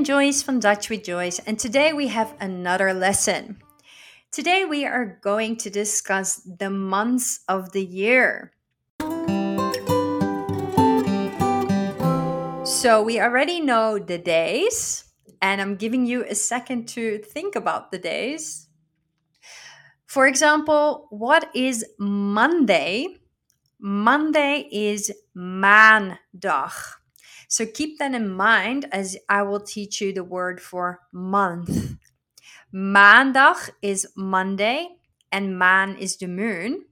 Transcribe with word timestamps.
Ben 0.00 0.04
Joyce 0.06 0.40
from 0.40 0.60
Dutch 0.60 0.88
with 0.88 1.04
Joyce, 1.04 1.40
and 1.40 1.58
today 1.58 1.92
we 1.92 2.08
have 2.08 2.34
another 2.40 2.94
lesson. 2.94 3.60
Today 4.32 4.64
we 4.64 4.86
are 4.86 5.20
going 5.20 5.56
to 5.56 5.68
discuss 5.68 6.36
the 6.36 6.70
months 6.70 7.40
of 7.48 7.72
the 7.72 7.84
year. 7.84 8.54
So 12.64 13.02
we 13.02 13.20
already 13.20 13.60
know 13.60 13.98
the 13.98 14.16
days, 14.16 15.04
and 15.42 15.60
I'm 15.60 15.76
giving 15.76 16.06
you 16.06 16.24
a 16.24 16.34
second 16.34 16.88
to 16.96 17.18
think 17.18 17.54
about 17.54 17.92
the 17.92 17.98
days. 17.98 18.68
For 20.06 20.26
example, 20.26 21.08
what 21.10 21.50
is 21.54 21.84
Monday? 21.98 23.18
Monday 23.78 24.66
is 24.72 25.12
maandag. 25.36 26.99
So 27.50 27.66
keep 27.66 27.98
that 27.98 28.14
in 28.14 28.28
mind 28.28 28.86
as 28.92 29.16
I 29.28 29.42
will 29.42 29.58
teach 29.58 30.00
you 30.00 30.12
the 30.12 30.22
word 30.22 30.60
for 30.60 31.00
month. 31.12 31.96
Maandag 32.72 33.70
is 33.82 34.06
Monday 34.14 34.86
and 35.32 35.58
maan 35.58 35.96
is 35.96 36.16
the 36.16 36.28
moon, 36.28 36.84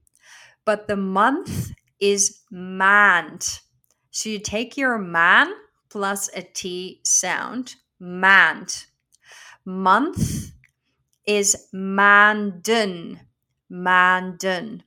but 0.64 0.88
the 0.88 0.96
month 0.96 1.70
is 2.00 2.40
maand. 2.52 3.60
So 4.10 4.30
you 4.30 4.40
take 4.40 4.76
your 4.76 4.98
maan 4.98 5.54
plus 5.90 6.28
a 6.34 6.42
T 6.42 7.02
sound, 7.04 7.76
maand. 8.02 8.86
Month 9.64 10.50
is 11.24 11.68
maanden, 11.72 13.20
maanden. 13.70 14.82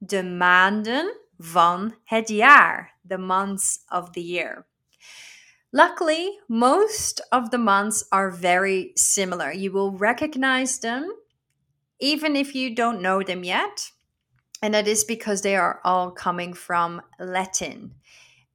De 0.00 0.22
maanden 0.22 1.12
van 1.38 1.94
het 2.04 2.28
jaar, 2.28 2.98
the 3.06 3.18
months 3.18 3.84
of 3.90 4.10
the 4.12 4.22
year. 4.22 4.66
Luckily, 5.72 6.38
most 6.48 7.20
of 7.32 7.50
the 7.50 7.58
months 7.58 8.04
are 8.12 8.30
very 8.30 8.92
similar. 8.96 9.52
You 9.52 9.72
will 9.72 9.92
recognize 9.92 10.78
them 10.78 11.10
even 12.02 12.34
if 12.34 12.54
you 12.54 12.74
don't 12.74 13.00
know 13.00 13.22
them 13.22 13.44
yet. 13.44 13.92
And 14.60 14.74
that 14.74 14.88
is 14.88 15.04
because 15.04 15.42
they 15.42 15.56
are 15.56 15.80
all 15.84 16.10
coming 16.10 16.52
from 16.52 17.00
Latin 17.18 17.94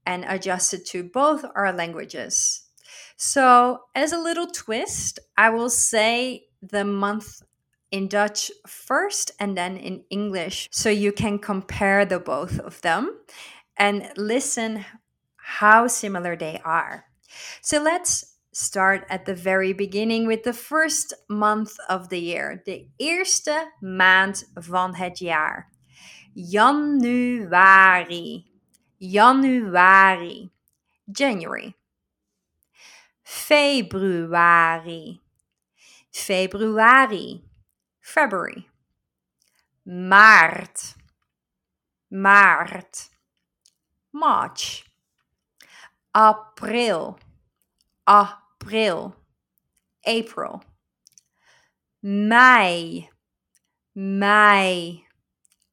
and 0.06 0.26
adjusted 0.28 0.86
to 0.88 1.04
both 1.04 1.44
our 1.56 1.74
languages. 1.74 2.64
So, 3.18 3.82
as 3.96 4.14
a 4.14 4.20
little 4.20 4.48
twist, 4.48 5.20
I 5.38 5.50
will 5.50 5.70
say 5.70 6.46
the 6.62 6.86
month 6.86 7.42
in 7.92 8.08
Dutch 8.08 8.52
first 8.68 9.32
and 9.40 9.58
then 9.58 9.78
in 9.78 10.04
English 10.10 10.68
so 10.72 10.90
you 10.90 11.12
can 11.12 11.40
compare 11.40 12.06
the 12.06 12.20
both 12.20 12.60
of 12.60 12.82
them 12.82 13.18
and 13.78 14.12
listen 14.18 14.86
how 15.48 15.88
similar 15.88 16.36
they 16.36 16.60
are. 16.66 17.06
So 17.62 17.82
let's 17.82 18.36
start 18.52 19.06
at 19.10 19.26
the 19.26 19.34
very 19.34 19.72
beginning 19.72 20.28
with 20.28 20.44
the 20.44 20.52
first 20.52 21.14
month 21.30 21.78
of 21.88 22.10
the 22.10 22.20
year. 22.20 22.62
De 22.66 22.90
eerste 22.98 23.72
maand 23.80 24.52
van 24.54 24.96
het 24.96 25.20
jaar. 25.20 25.72
Januari. 26.34 27.46
Januari. 28.98 30.52
January. 31.06 31.76
Februari. 33.24 35.22
Februari. 36.12 37.44
February. 38.00 38.68
Maart. 39.86 40.96
Maart. 42.10 43.10
March. 44.12 44.87
April 46.18 47.20
april, 48.08 49.16
April. 50.06 50.64
Mei, 52.02 53.10
Mei, 53.94 55.04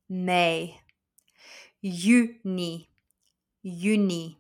May. 0.09 0.81
Juni, 1.83 2.89
juni, 3.63 4.39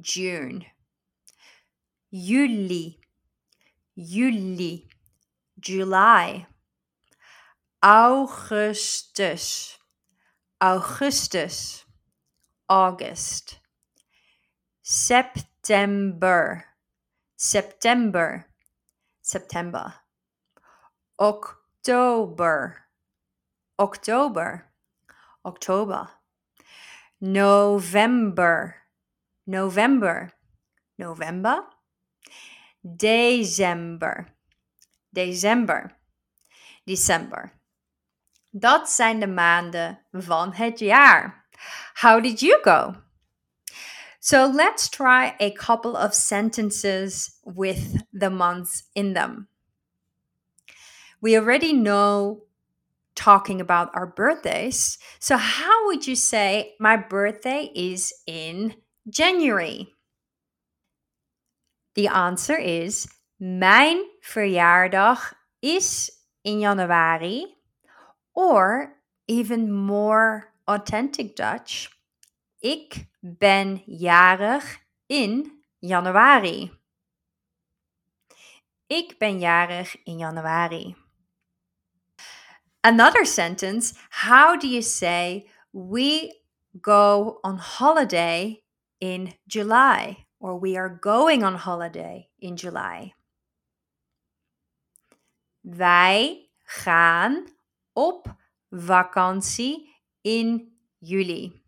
June. 0.00 0.64
Juli, 2.12 2.98
juli, 3.96 4.86
July. 5.58 6.46
Augustus, 7.82 9.78
Augustus, 10.60 11.84
August. 12.68 13.61
September, 14.82 16.64
September, 17.36 18.46
September. 19.20 19.94
October, 21.18 22.88
October, 23.78 24.72
October. 25.44 26.10
November, 27.20 28.76
November, 29.46 30.32
November. 30.98 31.62
December, 32.82 34.34
December, 35.12 35.96
December. 36.84 37.52
Dat 38.50 38.90
zijn 38.90 39.20
de 39.20 39.26
maanden 39.26 40.06
van 40.10 40.52
het 40.52 40.78
jaar. 40.78 41.46
How 42.00 42.22
did 42.22 42.40
you 42.40 42.62
go? 42.62 42.94
So 44.24 44.46
let's 44.46 44.88
try 44.88 45.34
a 45.40 45.50
couple 45.50 45.96
of 45.96 46.14
sentences 46.14 47.38
with 47.44 48.04
the 48.12 48.30
months 48.30 48.84
in 48.94 49.14
them. 49.14 49.48
We 51.20 51.36
already 51.36 51.72
know 51.72 52.44
talking 53.16 53.60
about 53.60 53.90
our 53.94 54.06
birthdays. 54.06 54.96
So, 55.18 55.36
how 55.36 55.86
would 55.86 56.06
you 56.06 56.14
say 56.14 56.76
my 56.78 56.96
birthday 56.96 57.72
is 57.74 58.12
in 58.24 58.76
January? 59.10 59.92
The 61.96 62.06
answer 62.06 62.56
is 62.56 63.08
Mijn 63.40 64.04
verjaardag 64.22 65.34
is 65.60 66.12
in 66.44 66.60
januari. 66.60 67.42
Or 68.36 68.94
even 69.26 69.72
more 69.72 70.52
authentic 70.68 71.34
Dutch, 71.34 71.90
Ik 72.62 73.06
ben 73.20 73.82
jarig 73.86 74.78
in 75.06 75.64
januari. 75.78 76.70
Ik 78.86 79.18
ben 79.18 79.38
jarig 79.38 80.02
in 80.04 80.18
januari. 80.18 80.96
Another 82.80 83.26
sentence 83.26 83.94
How 84.10 84.60
do 84.60 84.68
you 84.68 84.82
say 84.82 85.48
we 85.72 86.40
go 86.80 87.38
on 87.42 87.58
holiday 87.58 88.62
in 88.98 89.34
July? 89.46 90.26
Or 90.38 90.60
we 90.60 90.76
are 90.76 90.98
going 91.00 91.44
on 91.44 91.54
holiday 91.54 92.28
in 92.38 92.54
July. 92.54 93.14
Wij 95.60 96.50
gaan 96.64 97.46
op 97.92 98.36
vakantie 98.70 100.02
in 100.20 100.76
juli. 100.98 101.61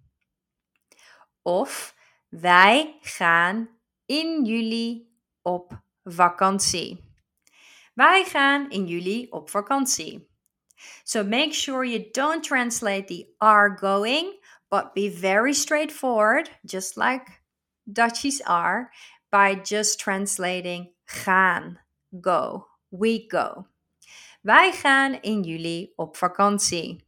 Of 1.44 1.94
wij 2.28 2.98
gaan 3.00 3.68
in 4.06 4.44
juli 4.44 5.08
op 5.42 5.82
vakantie. 6.04 6.98
Wij 7.94 8.24
gaan 8.24 8.70
in 8.70 8.86
juli 8.86 9.26
op 9.30 9.50
vakantie. 9.50 10.28
So 11.04 11.22
make 11.22 11.52
sure 11.52 11.84
you 11.84 12.10
don't 12.10 12.42
translate 12.42 13.06
the 13.06 13.34
are 13.38 13.76
going, 13.76 14.32
but 14.68 14.94
be 14.94 15.10
very 15.10 15.52
straightforward, 15.52 16.50
just 16.64 16.96
like 16.96 17.42
Dutchies 17.84 18.42
are, 18.42 18.90
by 19.30 19.60
just 19.62 20.00
translating 20.00 20.92
gaan, 21.04 21.78
go, 22.20 22.66
we 22.88 23.24
go. 23.28 23.66
Wij 24.42 24.72
gaan 24.72 25.22
in 25.22 25.42
juli 25.42 25.92
op 25.96 26.16
vakantie. 26.16 27.03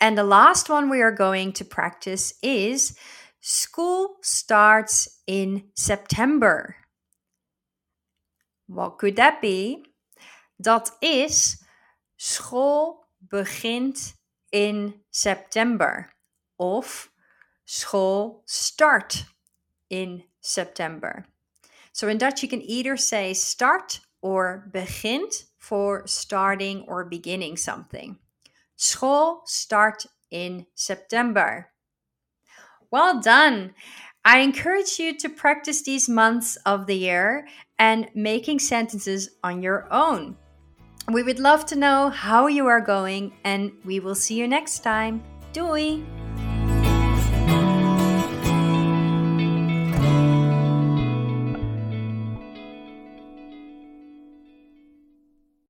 And 0.00 0.16
the 0.16 0.24
last 0.24 0.68
one 0.68 0.88
we 0.88 1.00
are 1.02 1.12
going 1.12 1.52
to 1.54 1.64
practice 1.64 2.34
is 2.42 2.96
school 3.40 4.16
starts 4.22 5.20
in 5.26 5.64
September. 5.74 6.76
What 8.66 8.98
could 8.98 9.16
that 9.16 9.40
be? 9.40 9.84
Dat 10.60 10.90
is 11.00 11.62
school 12.16 13.06
begint 13.28 14.14
in 14.52 14.94
September 15.10 16.10
of 16.58 17.10
school 17.64 18.42
start 18.46 19.24
in 19.88 20.24
September. 20.40 21.24
So 21.92 22.08
in 22.08 22.18
Dutch, 22.18 22.42
you 22.42 22.48
can 22.48 22.62
either 22.62 22.96
say 22.96 23.34
start 23.34 24.00
or 24.22 24.68
begint 24.72 25.44
for 25.58 26.06
starting 26.06 26.82
or 26.82 27.04
beginning 27.04 27.56
something. 27.56 28.18
School 28.80 29.42
start 29.44 30.06
in 30.30 30.64
September. 30.74 31.68
Well 32.90 33.20
done. 33.20 33.74
I 34.24 34.38
encourage 34.38 34.98
you 34.98 35.18
to 35.18 35.28
practice 35.28 35.82
these 35.82 36.08
months 36.08 36.56
of 36.64 36.86
the 36.86 36.96
year 36.96 37.46
and 37.78 38.08
making 38.14 38.60
sentences 38.60 39.36
on 39.44 39.62
your 39.62 39.86
own. 39.92 40.34
We 41.12 41.22
would 41.22 41.38
love 41.38 41.66
to 41.66 41.76
know 41.76 42.08
how 42.08 42.46
you 42.46 42.68
are 42.68 42.80
going, 42.80 43.34
and 43.44 43.70
we 43.84 44.00
will 44.00 44.14
see 44.14 44.36
you 44.36 44.48
next 44.48 44.78
time. 44.78 45.22
Doei! 45.52 46.02